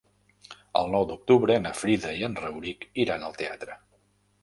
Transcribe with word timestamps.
El 0.81 0.89
nou 0.95 1.05
d'octubre 1.11 1.59
na 1.67 1.75
Frida 1.83 2.17
i 2.23 2.27
en 2.31 2.41
Rauric 2.43 2.91
iran 3.07 3.31
al 3.31 3.41
teatre. 3.45 3.83